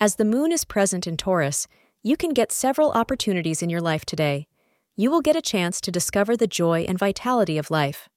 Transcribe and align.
as 0.00 0.16
the 0.16 0.24
moon 0.24 0.50
is 0.50 0.64
present 0.64 1.06
in 1.06 1.18
Taurus, 1.18 1.68
you 2.02 2.16
can 2.16 2.30
get 2.30 2.50
several 2.50 2.90
opportunities 2.92 3.62
in 3.62 3.68
your 3.68 3.82
life 3.82 4.06
today. 4.06 4.48
You 4.96 5.10
will 5.10 5.20
get 5.20 5.36
a 5.36 5.42
chance 5.42 5.78
to 5.82 5.92
discover 5.92 6.36
the 6.36 6.46
joy 6.46 6.86
and 6.88 6.98
vitality 6.98 7.58
of 7.58 7.70
life. 7.70 8.08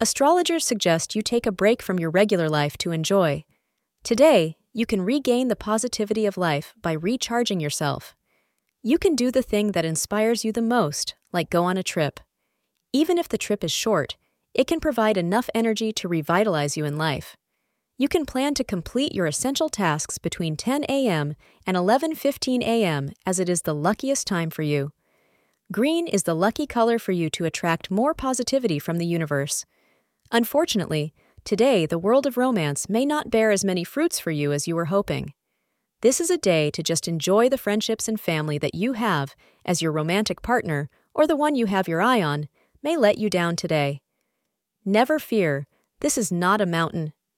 Astrologers 0.00 0.64
suggest 0.64 1.14
you 1.14 1.22
take 1.22 1.46
a 1.46 1.52
break 1.52 1.80
from 1.80 2.00
your 2.00 2.10
regular 2.10 2.48
life 2.48 2.76
to 2.78 2.90
enjoy. 2.90 3.44
Today, 4.02 4.56
you 4.72 4.86
can 4.86 5.02
regain 5.02 5.46
the 5.46 5.54
positivity 5.54 6.26
of 6.26 6.36
life 6.36 6.74
by 6.82 6.92
recharging 6.92 7.60
yourself. 7.60 8.16
You 8.82 8.98
can 8.98 9.14
do 9.14 9.30
the 9.30 9.42
thing 9.42 9.70
that 9.70 9.84
inspires 9.84 10.44
you 10.44 10.50
the 10.50 10.60
most, 10.60 11.14
like 11.32 11.48
go 11.48 11.62
on 11.62 11.76
a 11.76 11.84
trip. 11.84 12.18
Even 12.92 13.18
if 13.18 13.28
the 13.28 13.38
trip 13.38 13.62
is 13.62 13.70
short, 13.70 14.16
it 14.52 14.66
can 14.66 14.80
provide 14.80 15.16
enough 15.16 15.48
energy 15.54 15.92
to 15.92 16.08
revitalize 16.08 16.76
you 16.76 16.84
in 16.84 16.98
life 16.98 17.36
you 17.96 18.08
can 18.08 18.26
plan 18.26 18.54
to 18.54 18.64
complete 18.64 19.14
your 19.14 19.26
essential 19.26 19.68
tasks 19.68 20.18
between 20.18 20.56
10 20.56 20.84
a.m. 20.88 21.34
and 21.66 21.76
11:15 21.76 22.62
a.m. 22.62 23.10
as 23.24 23.38
it 23.38 23.48
is 23.48 23.62
the 23.62 23.74
luckiest 23.74 24.26
time 24.26 24.50
for 24.50 24.62
you. 24.62 24.92
Green 25.72 26.06
is 26.06 26.24
the 26.24 26.34
lucky 26.34 26.66
color 26.66 26.98
for 26.98 27.12
you 27.12 27.30
to 27.30 27.44
attract 27.44 27.90
more 27.90 28.12
positivity 28.12 28.78
from 28.78 28.98
the 28.98 29.06
universe. 29.06 29.64
Unfortunately, 30.32 31.14
today 31.44 31.86
the 31.86 31.98
world 31.98 32.26
of 32.26 32.36
romance 32.36 32.88
may 32.88 33.06
not 33.06 33.30
bear 33.30 33.50
as 33.50 33.64
many 33.64 33.84
fruits 33.84 34.18
for 34.18 34.30
you 34.30 34.52
as 34.52 34.66
you 34.66 34.74
were 34.74 34.86
hoping. 34.86 35.32
This 36.00 36.20
is 36.20 36.30
a 36.30 36.36
day 36.36 36.70
to 36.72 36.82
just 36.82 37.08
enjoy 37.08 37.48
the 37.48 37.56
friendships 37.56 38.08
and 38.08 38.20
family 38.20 38.58
that 38.58 38.74
you 38.74 38.92
have 38.94 39.34
as 39.64 39.80
your 39.80 39.92
romantic 39.92 40.42
partner 40.42 40.90
or 41.14 41.26
the 41.26 41.36
one 41.36 41.54
you 41.54 41.66
have 41.66 41.88
your 41.88 42.02
eye 42.02 42.20
on 42.20 42.48
may 42.82 42.96
let 42.96 43.18
you 43.18 43.30
down 43.30 43.56
today. 43.56 44.00
Never 44.84 45.18
fear, 45.18 45.66
this 46.00 46.18
is 46.18 46.30
not 46.30 46.60
a 46.60 46.66
mountain, 46.66 47.14